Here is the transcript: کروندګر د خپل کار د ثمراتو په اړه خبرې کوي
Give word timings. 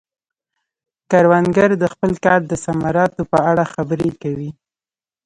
کروندګر 1.11 1.69
د 1.81 1.83
خپل 1.93 2.11
کار 2.25 2.39
د 2.47 2.53
ثمراتو 2.65 3.21
په 3.31 3.37
اړه 3.49 3.63
خبرې 3.73 4.09
کوي 4.21 4.51